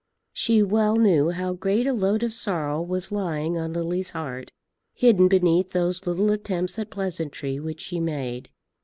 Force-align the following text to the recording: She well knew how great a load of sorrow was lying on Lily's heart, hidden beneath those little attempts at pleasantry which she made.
She 0.33 0.63
well 0.63 0.95
knew 0.95 1.29
how 1.29 1.53
great 1.53 1.85
a 1.85 1.93
load 1.93 2.23
of 2.23 2.33
sorrow 2.33 2.81
was 2.81 3.11
lying 3.11 3.55
on 3.55 3.73
Lily's 3.73 4.09
heart, 4.09 4.51
hidden 4.95 5.27
beneath 5.27 5.73
those 5.73 6.07
little 6.07 6.31
attempts 6.31 6.79
at 6.79 6.89
pleasantry 6.89 7.59
which 7.59 7.81
she 7.81 7.99
made. 7.99 8.49